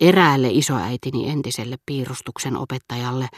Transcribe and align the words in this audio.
Eräälle 0.00 0.48
isoäitini 0.50 1.28
entiselle 1.28 1.76
piirustuksen 1.86 2.56
opettajalle 2.56 3.28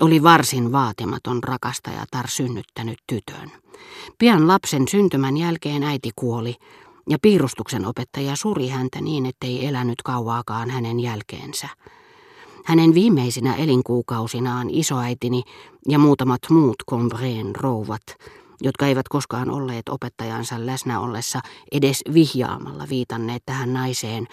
oli 0.00 0.22
varsin 0.22 0.72
vaatimaton 0.72 1.42
rakastajatar 1.42 2.28
synnyttänyt 2.28 2.98
tytön. 3.06 3.50
Pian 4.18 4.48
lapsen 4.48 4.88
syntymän 4.88 5.36
jälkeen 5.36 5.82
äiti 5.82 6.10
kuoli, 6.16 6.54
ja 7.08 7.18
piirustuksen 7.22 7.86
opettaja 7.86 8.36
suri 8.36 8.68
häntä 8.68 9.00
niin, 9.00 9.26
ettei 9.26 9.66
elänyt 9.66 10.02
kauaakaan 10.04 10.70
hänen 10.70 11.00
jälkeensä. 11.00 11.68
Hänen 12.64 12.94
viimeisinä 12.94 13.54
elinkuukausinaan 13.54 14.70
isoäitini 14.70 15.42
ja 15.88 15.98
muutamat 15.98 16.40
muut 16.50 16.76
Combreen 16.90 17.56
rouvat, 17.56 18.02
jotka 18.60 18.86
eivät 18.86 19.08
koskaan 19.08 19.50
olleet 19.50 19.88
opettajansa 19.88 20.66
läsnä 20.66 21.00
ollessa 21.00 21.40
edes 21.72 22.02
vihjaamalla 22.14 22.86
viitanneet 22.88 23.42
tähän 23.46 23.72
naiseen, 23.72 24.26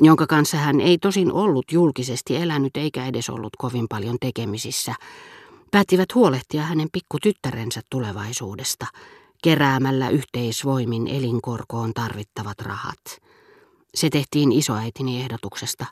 jonka 0.00 0.26
kanssa 0.26 0.56
hän 0.56 0.80
ei 0.80 0.98
tosin 0.98 1.32
ollut 1.32 1.72
julkisesti 1.72 2.36
elänyt 2.36 2.76
eikä 2.76 3.06
edes 3.06 3.30
ollut 3.30 3.56
kovin 3.58 3.86
paljon 3.88 4.16
tekemisissä, 4.20 4.94
päättivät 5.70 6.14
huolehtia 6.14 6.62
hänen 6.62 6.88
pikkutyttärensä 6.92 7.80
tulevaisuudesta, 7.90 8.86
keräämällä 9.42 10.08
yhteisvoimin 10.08 11.08
elinkorkoon 11.08 11.94
tarvittavat 11.94 12.60
rahat. 12.60 13.22
Se 13.94 14.10
tehtiin 14.10 14.52
isoäitini 14.52 15.20
ehdotuksesta. 15.20 15.86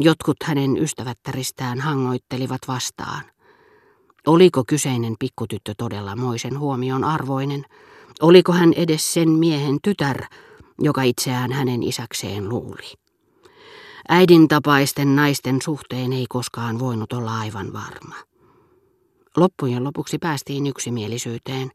Jotkut 0.00 0.36
hänen 0.44 0.76
ystävättäristään 0.76 1.80
hangoittelivat 1.80 2.60
vastaan. 2.68 3.22
Oliko 4.26 4.64
kyseinen 4.68 5.14
pikkutyttö 5.18 5.74
todella 5.78 6.16
moisen 6.16 6.58
huomion 6.58 7.04
arvoinen? 7.04 7.64
Oliko 8.22 8.52
hän 8.52 8.72
edes 8.72 9.14
sen 9.14 9.28
miehen 9.28 9.78
tytär, 9.82 10.22
joka 10.78 11.02
itseään 11.02 11.52
hänen 11.52 11.82
isäkseen 11.82 12.48
luuli? 12.48 13.05
Äidin 14.08 14.48
tapaisten 14.48 15.16
naisten 15.16 15.62
suhteen 15.62 16.12
ei 16.12 16.26
koskaan 16.28 16.78
voinut 16.78 17.12
olla 17.12 17.38
aivan 17.38 17.72
varma. 17.72 18.14
Loppujen 19.36 19.84
lopuksi 19.84 20.18
päästiin 20.18 20.66
yksimielisyyteen. 20.66 21.70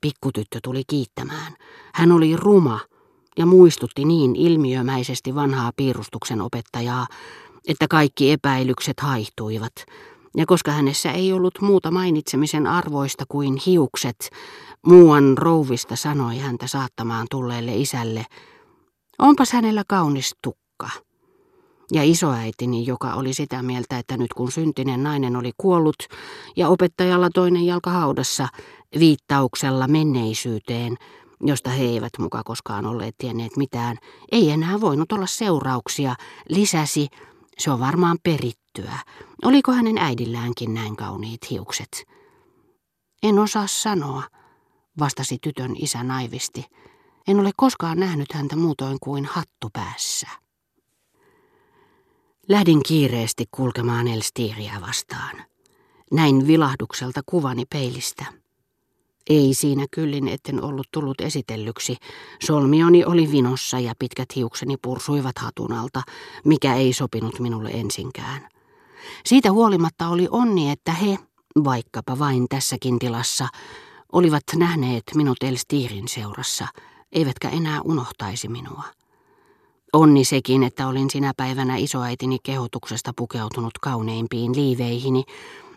Pikkutyttö 0.00 0.58
tuli 0.62 0.82
kiittämään. 0.86 1.52
Hän 1.94 2.12
oli 2.12 2.36
ruma 2.36 2.80
ja 3.38 3.46
muistutti 3.46 4.04
niin 4.04 4.36
ilmiömäisesti 4.36 5.34
vanhaa 5.34 5.72
piirustuksen 5.76 6.40
opettajaa, 6.40 7.06
että 7.68 7.86
kaikki 7.90 8.32
epäilykset 8.32 9.00
haihtuivat. 9.00 9.72
Ja 10.36 10.46
koska 10.46 10.70
hänessä 10.72 11.12
ei 11.12 11.32
ollut 11.32 11.60
muuta 11.60 11.90
mainitsemisen 11.90 12.66
arvoista 12.66 13.24
kuin 13.28 13.56
hiukset, 13.66 14.30
muuan 14.86 15.38
rouvista 15.38 15.96
sanoi 15.96 16.38
häntä 16.38 16.66
saattamaan 16.66 17.26
tulleelle 17.30 17.76
isälle, 17.76 18.24
onpas 19.18 19.52
hänellä 19.52 19.82
kaunis 19.88 20.34
tukka. 20.42 21.05
Ja 21.92 22.02
isoäitini, 22.02 22.86
joka 22.86 23.14
oli 23.14 23.34
sitä 23.34 23.62
mieltä, 23.62 23.98
että 23.98 24.16
nyt 24.16 24.34
kun 24.34 24.52
syntinen 24.52 25.02
nainen 25.02 25.36
oli 25.36 25.52
kuollut 25.56 25.96
ja 26.56 26.68
opettajalla 26.68 27.30
toinen 27.34 27.66
jalka 27.66 27.90
haudassa, 27.90 28.48
viittauksella 28.98 29.88
menneisyyteen, 29.88 30.96
josta 31.40 31.70
he 31.70 31.84
eivät 31.84 32.12
muka 32.18 32.42
koskaan 32.44 32.86
olleet 32.86 33.14
tienneet 33.18 33.56
mitään, 33.56 33.96
ei 34.32 34.50
enää 34.50 34.80
voinut 34.80 35.12
olla 35.12 35.26
seurauksia, 35.26 36.14
lisäsi, 36.48 37.08
se 37.58 37.70
on 37.70 37.80
varmaan 37.80 38.18
perittyä. 38.22 38.98
Oliko 39.44 39.72
hänen 39.72 39.98
äidilläänkin 39.98 40.74
näin 40.74 40.96
kauniit 40.96 41.50
hiukset? 41.50 42.04
En 43.22 43.38
osaa 43.38 43.66
sanoa, 43.66 44.22
vastasi 44.98 45.38
tytön 45.42 45.76
isä 45.76 46.02
naivisti. 46.02 46.64
En 47.28 47.40
ole 47.40 47.50
koskaan 47.56 48.00
nähnyt 48.00 48.32
häntä 48.32 48.56
muutoin 48.56 48.98
kuin 49.00 49.24
hattu 49.24 49.70
päässä. 49.72 50.45
Lähdin 52.48 52.82
kiireesti 52.82 53.44
kulkemaan 53.50 54.08
Elstiiriä 54.08 54.72
vastaan. 54.80 55.44
Näin 56.12 56.46
vilahdukselta 56.46 57.20
kuvani 57.26 57.64
peilistä. 57.72 58.24
Ei 59.30 59.54
siinä 59.54 59.86
kyllin, 59.90 60.28
etten 60.28 60.64
ollut 60.64 60.86
tullut 60.92 61.20
esitellyksi. 61.20 61.96
Solmioni 62.44 63.04
oli 63.04 63.32
vinossa 63.32 63.78
ja 63.78 63.92
pitkät 63.98 64.36
hiukseni 64.36 64.76
pursuivat 64.76 65.38
hatunalta, 65.38 66.02
mikä 66.44 66.74
ei 66.74 66.92
sopinut 66.92 67.40
minulle 67.40 67.70
ensinkään. 67.70 68.48
Siitä 69.24 69.52
huolimatta 69.52 70.08
oli 70.08 70.28
onni, 70.30 70.70
että 70.70 70.92
he, 70.92 71.18
vaikkapa 71.64 72.18
vain 72.18 72.46
tässäkin 72.48 72.98
tilassa, 72.98 73.48
olivat 74.12 74.44
nähneet 74.56 75.04
minut 75.14 75.42
Elstiirin 75.42 76.08
seurassa, 76.08 76.66
eivätkä 77.12 77.48
enää 77.48 77.80
unohtaisi 77.80 78.48
minua. 78.48 78.84
Onni 79.92 80.24
sekin, 80.24 80.62
että 80.62 80.88
olin 80.88 81.10
sinä 81.10 81.32
päivänä 81.36 81.76
isoäitini 81.76 82.38
kehotuksesta 82.42 83.12
pukeutunut 83.16 83.78
kauneimpiin 83.80 84.56
liiveihini, 84.56 85.24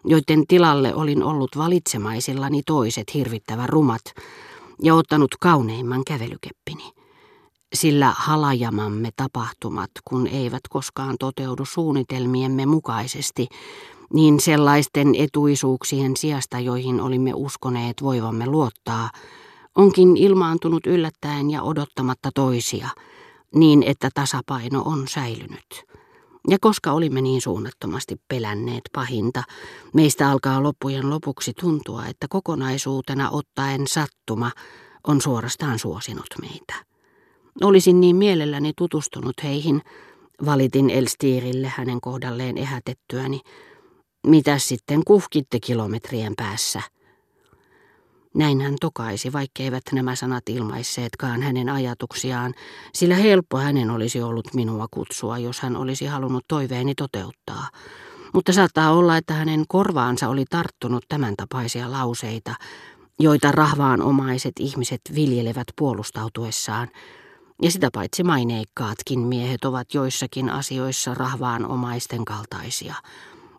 joiden 0.06 0.48
tilalle 0.48 0.96
olin 0.96 1.24
ollut 1.24 1.58
valitsemaisillani 1.58 2.62
toiset 2.66 3.14
hirvittävän 3.14 3.70
rumat 3.70 4.02
ja 4.84 4.96
ottanut 4.96 5.36
kauneimman 5.40 6.04
kävelykeppini. 6.08 6.84
Sillä 7.76 8.14
halajamamme 8.18 9.10
tapahtumat, 9.16 9.92
kun 10.06 10.28
eivät 10.28 10.62
koskaan 10.70 11.16
toteudu 11.20 11.66
suunnitelmiemme 11.66 12.66
mukaisesti, 12.66 13.48
niin 14.14 14.40
sellaisten 14.40 15.16
etuisuuksien 15.16 16.18
sijasta, 16.18 16.60
joihin 16.60 17.02
olimme 17.02 17.32
uskoneet 17.36 18.04
voivamme 18.04 18.46
luottaa, 18.46 19.10
onkin 19.76 20.18
ilmaantunut 20.18 20.88
yllättäen 20.88 21.52
ja 21.52 21.64
odottamatta 21.64 22.30
toisia– 22.36 22.90
niin 23.56 23.84
että 23.84 24.10
tasapaino 24.14 24.82
on 24.82 25.08
säilynyt. 25.08 25.84
Ja 26.48 26.58
koska 26.62 26.92
olimme 26.92 27.22
niin 27.22 27.42
suunnattomasti 27.42 28.16
pelänneet 28.28 28.82
pahinta, 28.94 29.44
meistä 29.94 30.30
alkaa 30.30 30.64
loppujen 30.64 31.10
lopuksi 31.10 31.54
tuntua, 31.60 32.06
että 32.06 32.28
kokonaisuutena 32.30 33.30
ottaen 33.30 33.88
sattuma 33.88 34.52
on 35.08 35.22
suorastaan 35.22 35.80
suosinut 35.80 36.28
meitä. 36.42 36.74
Olisin 37.62 38.02
niin 38.02 38.16
mielelläni 38.16 38.74
tutustunut 38.78 39.44
heihin, 39.44 39.82
valitin 40.46 40.90
Elstiirille 40.90 41.68
hänen 41.68 42.02
kohdalleen 42.02 42.58
ehätettyäni. 42.58 43.42
Mitä 44.28 44.58
sitten 44.58 45.02
kuhkitte 45.06 45.60
kilometrien 45.60 46.34
päässä? 46.38 46.82
Näin 48.36 48.62
hän 48.62 48.76
tokaisi, 48.82 49.34
vaikkeivät 49.34 49.84
nämä 49.92 50.16
sanat 50.16 50.50
ilmaisseetkaan 50.50 51.42
hänen 51.42 51.70
ajatuksiaan, 51.70 52.54
sillä 52.94 53.16
helppo 53.16 53.58
hänen 53.58 53.90
olisi 53.90 54.22
ollut 54.22 54.54
minua 54.54 54.88
kutsua, 54.92 55.38
jos 55.38 55.60
hän 55.60 55.76
olisi 55.76 56.06
halunnut 56.06 56.46
toiveeni 56.48 56.96
toteuttaa. 56.96 57.70
Mutta 58.34 58.54
saattaa 58.54 58.92
olla, 58.92 59.18
että 59.18 59.34
hänen 59.34 59.64
korvaansa 59.68 60.28
oli 60.28 60.46
tarttunut 60.50 61.06
tämän 61.08 61.34
tapaisia 61.38 61.92
lauseita, 61.92 62.56
joita 63.20 63.52
rahvaanomaiset 63.52 64.54
ihmiset 64.60 65.02
viljelevät 65.16 65.68
puolustautuessaan, 65.76 66.88
ja 67.62 67.72
sitä 67.72 67.90
paitsi 67.94 68.24
maineikkaatkin 68.24 69.20
miehet 69.20 69.66
ovat 69.66 69.94
joissakin 69.94 70.50
asioissa 70.50 71.14
rahvaanomaisten 71.14 72.26
kaltaisia– 72.26 72.96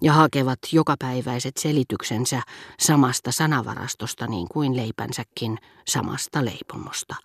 ja 0.02 0.12
hakevat 0.12 0.58
jokapäiväiset 0.72 1.56
selityksensä 1.56 2.42
samasta 2.80 3.32
sanavarastosta 3.32 4.26
niin 4.26 4.46
kuin 4.52 4.76
leipänsäkin 4.76 5.58
samasta 5.88 6.44
leipomosta. 6.44 7.16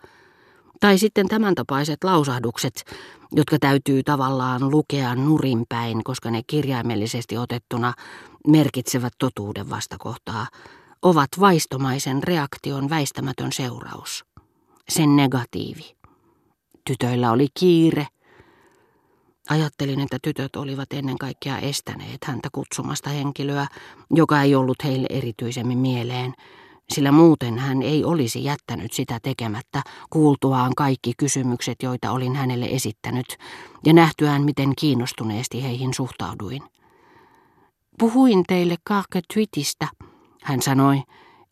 Tai 0.80 0.98
sitten 0.98 1.28
tämän 1.28 1.56
tapaiset 1.56 2.04
lausahdukset, 2.04 2.84
jotka 3.32 3.58
täytyy 3.60 4.04
tavallaan 4.04 4.72
lukea 4.72 5.16
nurinpäin, 5.16 6.04
koska 6.04 6.32
ne 6.32 6.42
kirjaimellisesti 6.48 7.38
otettuna 7.38 7.94
merkitsevät 8.48 9.14
totuuden 9.20 9.70
vastakohtaa, 9.70 10.48
ovat 11.02 11.30
vaistomaisen 11.40 12.24
reaktion 12.24 12.90
väistämätön 12.90 13.52
seuraus. 13.52 14.26
Sen 14.90 15.16
negatiivi. 15.16 15.96
Tytöillä 16.88 17.32
oli 17.32 17.48
kiire, 17.60 18.08
Ajattelin, 19.50 20.00
että 20.00 20.18
tytöt 20.24 20.56
olivat 20.56 20.94
ennen 20.94 21.18
kaikkea 21.18 21.58
estäneet 21.58 22.24
häntä 22.24 22.50
kutsumasta 22.52 23.10
henkilöä, 23.10 23.68
joka 24.12 24.42
ei 24.42 24.56
ollut 24.56 24.84
heille 24.84 25.08
erityisemmin 25.10 25.78
mieleen, 25.78 26.34
sillä 26.94 27.12
muuten 27.12 27.58
hän 27.58 27.82
ei 27.82 28.04
olisi 28.04 28.44
jättänyt 28.44 28.94
sitä 28.94 29.20
tekemättä 29.24 29.82
kuultuaan 30.10 30.72
kaikki 30.78 31.14
kysymykset, 31.18 31.84
joita 31.84 32.12
olin 32.12 32.36
hänelle 32.36 32.66
esittänyt, 32.66 33.38
ja 33.86 33.94
nähtyään, 33.94 34.44
miten 34.44 34.74
kiinnostuneesti 34.80 35.64
heihin 35.64 35.94
suhtauduin. 35.94 36.62
Puhuin 38.00 38.44
teille 38.48 38.76
Karke 38.84 39.22
Twitistä, 39.34 39.88
hän 40.44 40.62
sanoi, 40.62 41.02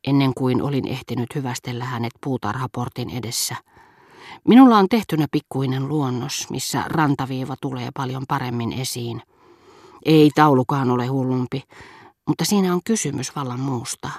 ennen 0.07 0.33
kuin 0.33 0.61
olin 0.61 0.87
ehtinyt 0.87 1.35
hyvästellä 1.35 1.85
hänet 1.85 2.13
puutarhaportin 2.23 3.09
edessä– 3.09 3.55
Minulla 4.47 4.77
on 4.77 4.89
tehtynä 4.89 5.27
pikkuinen 5.31 5.87
luonnos, 5.87 6.47
missä 6.49 6.83
rantaviiva 6.87 7.55
tulee 7.61 7.89
paljon 7.93 8.23
paremmin 8.27 8.73
esiin. 8.73 9.21
Ei 10.05 10.31
taulukaan 10.35 10.91
ole 10.91 11.07
hullumpi, 11.07 11.63
mutta 12.27 12.45
siinä 12.45 12.73
on 12.73 12.81
kysymys 12.85 13.35
vallan 13.35 13.59
muusta. 13.59 14.09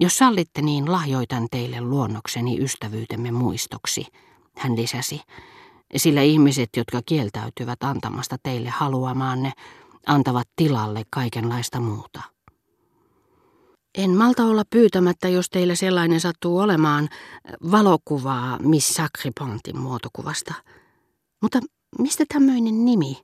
Jos 0.00 0.18
sallitte, 0.18 0.62
niin 0.62 0.92
lahjoitan 0.92 1.46
teille 1.50 1.80
luonnokseni 1.80 2.62
ystävyytemme 2.62 3.30
muistoksi, 3.30 4.06
hän 4.56 4.76
lisäsi. 4.76 5.20
sillä 5.96 6.22
ihmiset, 6.22 6.68
jotka 6.76 7.00
kieltäytyvät 7.06 7.82
antamasta 7.82 8.36
teille 8.42 8.70
haluamaanne, 8.70 9.52
antavat 10.06 10.48
tilalle 10.56 11.02
kaikenlaista 11.10 11.80
muuta. 11.80 12.22
En 13.98 14.10
malta 14.10 14.44
olla 14.44 14.62
pyytämättä, 14.70 15.28
jos 15.28 15.50
teillä 15.50 15.74
sellainen 15.74 16.20
sattuu 16.20 16.58
olemaan, 16.58 17.08
valokuvaa 17.70 18.58
Miss 18.58 18.88
Sacripantin 18.88 19.78
muotokuvasta. 19.78 20.54
Mutta 21.42 21.60
mistä 21.98 22.24
tämmöinen 22.28 22.84
nimi? 22.84 23.22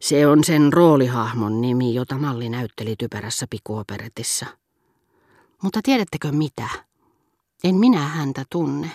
Se 0.00 0.26
on 0.26 0.44
sen 0.44 0.72
roolihahmon 0.72 1.60
nimi, 1.60 1.94
jota 1.94 2.18
malli 2.18 2.48
näytteli 2.48 2.96
typerässä 2.98 3.46
pikuoperetissa. 3.50 4.46
Mutta 5.62 5.80
tiedättekö 5.82 6.32
mitä? 6.32 6.68
En 7.64 7.74
minä 7.74 8.00
häntä 8.00 8.44
tunne. 8.50 8.90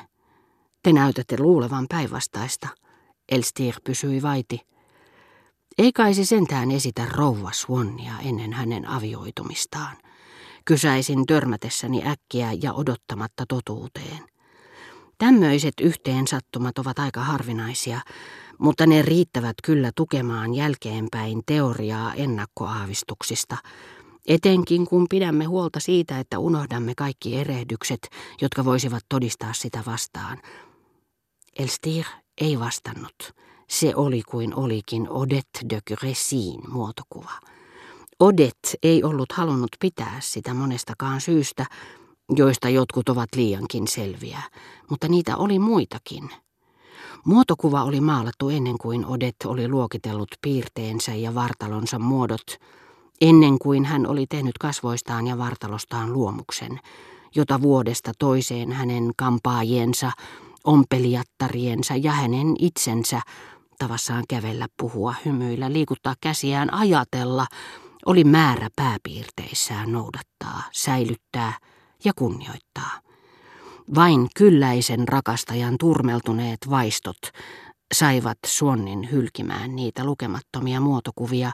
Te 0.83 0.93
näytätte 0.93 1.39
luulevan 1.39 1.85
päinvastaista. 1.89 2.67
Elstir 3.31 3.75
pysyi 3.83 4.21
vaiti. 4.21 4.59
Ei 5.77 5.91
kai 5.91 6.13
se 6.13 6.25
sentään 6.25 6.71
esitä 6.71 7.05
rouva 7.11 7.51
Swannia 7.51 8.13
ennen 8.19 8.53
hänen 8.53 8.87
avioitumistaan. 8.87 9.97
Kysäisin 10.65 11.25
törmätessäni 11.25 12.07
äkkiä 12.07 12.53
ja 12.61 12.73
odottamatta 12.73 13.43
totuuteen. 13.49 14.19
Tämmöiset 15.17 15.73
yhteensattumat 15.81 16.77
ovat 16.77 16.99
aika 16.99 17.21
harvinaisia, 17.21 18.01
mutta 18.57 18.87
ne 18.87 19.01
riittävät 19.01 19.55
kyllä 19.63 19.91
tukemaan 19.95 20.53
jälkeenpäin 20.53 21.41
teoriaa 21.45 22.13
ennakkoaavistuksista, 22.13 23.57
etenkin 24.27 24.85
kun 24.85 25.07
pidämme 25.09 25.45
huolta 25.45 25.79
siitä, 25.79 26.19
että 26.19 26.39
unohdamme 26.39 26.93
kaikki 26.97 27.35
erehdykset, 27.35 28.09
jotka 28.41 28.65
voisivat 28.65 29.03
todistaa 29.09 29.53
sitä 29.53 29.83
vastaan. 29.85 30.41
Elstir 31.59 32.05
ei 32.41 32.59
vastannut. 32.59 33.33
Se 33.69 33.95
oli 33.95 34.21
kuin 34.21 34.55
olikin 34.55 35.09
Odette 35.09 35.59
de 35.69 35.79
Gressin 35.87 36.61
muotokuva. 36.71 37.52
Odette 38.19 38.69
ei 38.83 39.03
ollut 39.03 39.31
halunnut 39.31 39.71
pitää 39.79 40.17
sitä 40.19 40.53
monestakaan 40.53 41.21
syystä, 41.21 41.65
joista 42.35 42.69
jotkut 42.69 43.09
ovat 43.09 43.29
liiankin 43.35 43.87
selviä, 43.87 44.41
mutta 44.89 45.07
niitä 45.07 45.37
oli 45.37 45.59
muitakin. 45.59 46.29
Muotokuva 47.25 47.83
oli 47.83 48.01
maalattu 48.01 48.49
ennen 48.49 48.77
kuin 48.77 49.05
Odette 49.05 49.47
oli 49.47 49.67
luokitellut 49.67 50.29
piirteensä 50.41 51.15
ja 51.15 51.35
vartalonsa 51.35 51.99
muodot, 51.99 52.57
ennen 53.21 53.59
kuin 53.59 53.85
hän 53.85 54.07
oli 54.07 54.25
tehnyt 54.29 54.57
kasvoistaan 54.57 55.27
ja 55.27 55.37
vartalostaan 55.37 56.13
luomuksen, 56.13 56.79
jota 57.35 57.61
vuodesta 57.61 58.11
toiseen 58.19 58.71
hänen 58.71 59.11
kampaajiensa, 59.17 60.11
ompelijattariensa 60.63 61.95
ja 61.95 62.11
hänen 62.11 62.55
itsensä 62.59 63.21
tavassaan 63.79 64.23
kävellä, 64.29 64.67
puhua, 64.77 65.13
hymyillä, 65.25 65.73
liikuttaa 65.73 66.13
käsiään, 66.21 66.73
ajatella, 66.73 67.45
oli 68.05 68.23
määrä 68.23 68.69
pääpiirteissään 68.75 69.91
noudattaa, 69.91 70.63
säilyttää 70.71 71.53
ja 72.05 72.11
kunnioittaa. 72.15 72.99
Vain 73.95 74.27
kylläisen 74.35 75.07
rakastajan 75.07 75.75
turmeltuneet 75.79 76.59
vaistot 76.69 77.17
saivat 77.93 78.37
Suonnin 78.45 79.11
hylkimään 79.11 79.75
niitä 79.75 80.03
lukemattomia 80.03 80.79
muotokuvia, 80.79 81.51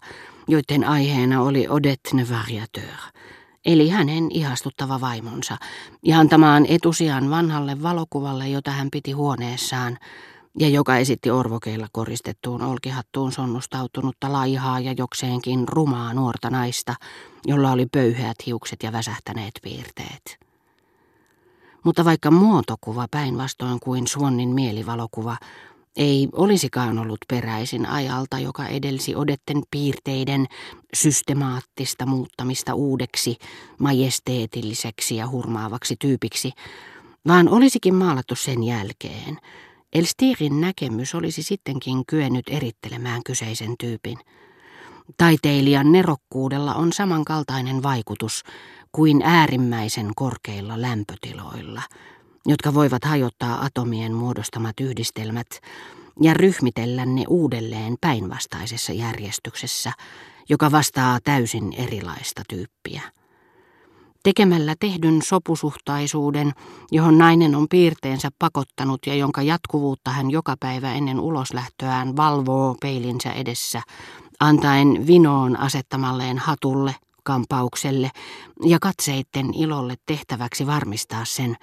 joiden 0.48 0.84
aiheena 0.84 1.42
oli 1.42 1.68
Odette 1.70 2.10
Nevariateur, 2.14 2.98
eli 3.66 3.90
hänen 3.90 4.32
ihastuttava 4.32 5.02
vaimonsa, 5.02 5.58
ja 6.04 6.20
antamaan 6.20 6.66
etusijan 6.70 7.30
vanhalle 7.30 7.82
valokuvalle, 7.84 8.50
jota 8.50 8.72
hän 8.72 8.88
piti 8.92 9.12
huoneessaan, 9.12 9.98
ja 10.58 10.70
joka 10.70 10.98
esitti 10.98 11.32
orvokeilla 11.32 11.88
koristettuun 11.92 12.62
olkihattuun 12.62 13.32
sonnustautunutta 13.32 14.34
laihaa 14.34 14.80
ja 14.80 14.94
jokseenkin 14.98 15.68
rumaa 15.68 16.14
nuorta 16.14 16.50
naista, 16.50 16.96
jolla 17.46 17.72
oli 17.72 17.86
pöyhäät 17.86 18.38
hiukset 18.46 18.84
ja 18.84 18.92
väsähtäneet 18.92 19.54
piirteet. 19.64 20.40
Mutta 21.84 22.06
vaikka 22.06 22.32
muotokuva 22.32 23.08
päinvastoin 23.12 23.80
kuin 23.80 24.08
Suonnin 24.08 24.50
mielivalokuva 24.50 25.38
ei 25.96 26.30
olisikaan 26.32 27.00
ollut 27.00 27.20
peräisin 27.28 27.86
ajalta, 27.86 28.40
joka 28.40 28.68
edelsi 28.68 29.16
odetten 29.16 29.64
piirteiden 29.72 30.46
systemaattista 30.94 32.06
muuttamista 32.06 32.74
uudeksi, 32.74 33.38
majesteetilliseksi 33.80 35.16
ja 35.16 35.30
hurmaavaksi 35.30 35.96
tyypiksi, 36.00 36.52
vaan 37.28 37.50
olisikin 37.50 37.96
maalattu 37.96 38.36
sen 38.36 38.64
jälkeen– 38.64 39.38
Elstirin 39.94 40.62
näkemys 40.62 41.16
olisi 41.16 41.44
sittenkin 41.44 42.06
kyennyt 42.08 42.46
erittelemään 42.50 43.22
kyseisen 43.26 43.76
tyypin. 43.80 44.18
Taiteilijan 45.18 45.92
nerokkuudella 45.92 46.74
on 46.74 46.94
samankaltainen 46.94 47.84
vaikutus 47.84 48.44
kuin 48.92 49.22
äärimmäisen 49.24 50.12
korkeilla 50.16 50.82
lämpötiloilla, 50.82 51.82
jotka 52.46 52.74
voivat 52.74 53.06
hajottaa 53.06 53.66
atomien 53.66 54.14
muodostamat 54.14 54.80
yhdistelmät 54.80 55.48
ja 56.22 56.34
ryhmitellä 56.34 57.06
ne 57.06 57.24
uudelleen 57.28 57.96
päinvastaisessa 58.02 58.94
järjestyksessä, 58.94 59.92
joka 60.50 60.72
vastaa 60.72 61.20
täysin 61.24 61.74
erilaista 61.74 62.42
tyyppiä. 62.50 63.02
Tekemällä 64.24 64.76
tehdyn 64.80 65.22
sopusuhtaisuuden, 65.22 66.52
johon 66.92 67.18
nainen 67.18 67.56
on 67.56 67.68
piirteensä 67.70 68.30
pakottanut 68.40 69.00
ja 69.08 69.16
jonka 69.16 69.42
jatkuvuutta 69.42 70.12
hän 70.12 70.32
joka 70.32 70.56
päivä 70.60 70.94
ennen 70.94 71.20
uloslähtöään 71.20 72.18
valvoo 72.18 72.76
peilinsä 72.82 73.32
edessä, 73.32 73.82
antaen 74.40 75.08
vinoon 75.08 75.60
asettamalleen 75.60 76.38
hatulle, 76.38 76.96
kampaukselle 77.24 78.12
ja 78.66 78.78
katseitten 78.82 79.54
ilolle 79.54 79.96
tehtäväksi 80.06 80.68
varmistaa 80.68 81.26
sen, 81.26 81.56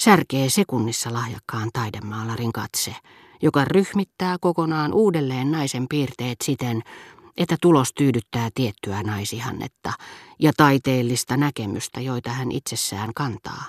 särkee 0.00 0.48
sekunnissa 0.48 1.12
lahjakkaan 1.12 1.70
taidemaalarin 1.72 2.52
katse, 2.52 2.96
joka 3.42 3.64
ryhmittää 3.64 4.36
kokonaan 4.40 4.92
uudelleen 4.94 5.50
naisen 5.50 5.86
piirteet 5.88 6.36
siten, 6.42 6.82
että 7.36 7.56
tulos 7.62 7.92
tyydyttää 7.94 8.48
tiettyä 8.54 9.02
naisihannetta 9.02 9.92
ja 10.38 10.52
taiteellista 10.56 11.36
näkemystä, 11.36 12.00
joita 12.00 12.30
hän 12.30 12.52
itsessään 12.52 13.10
kantaa. 13.14 13.64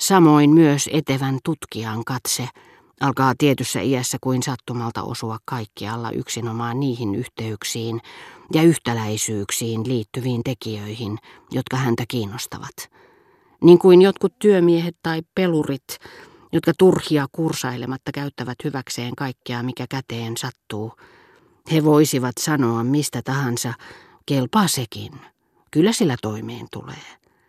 Samoin 0.00 0.50
myös 0.50 0.90
etevän 0.92 1.38
tutkijan 1.44 2.04
katse 2.04 2.48
alkaa 3.00 3.34
tietyssä 3.38 3.80
iässä 3.80 4.18
kuin 4.20 4.42
sattumalta 4.42 5.02
osua 5.02 5.38
kaikkialla 5.44 6.10
yksinomaan 6.10 6.80
niihin 6.80 7.14
yhteyksiin 7.14 8.00
ja 8.54 8.62
yhtäläisyyksiin 8.62 9.88
liittyviin 9.88 10.42
tekijöihin, 10.44 11.18
jotka 11.50 11.76
häntä 11.76 12.04
kiinnostavat. 12.08 12.90
Niin 13.64 13.78
kuin 13.78 14.02
jotkut 14.02 14.38
työmiehet 14.38 14.96
tai 15.02 15.22
pelurit, 15.34 15.98
jotka 16.52 16.72
turhia 16.78 17.26
kursailematta 17.32 18.12
käyttävät 18.12 18.58
hyväkseen 18.64 19.16
kaikkea, 19.16 19.62
mikä 19.62 19.86
käteen 19.90 20.36
sattuu– 20.36 20.92
he 21.72 21.84
voisivat 21.84 22.34
sanoa 22.40 22.84
mistä 22.84 23.22
tahansa, 23.22 23.74
kelpaa 24.26 24.68
sekin. 24.68 25.12
Kyllä 25.70 25.92
sillä 25.92 26.16
toimeen 26.22 26.66
tulee. 26.72 27.19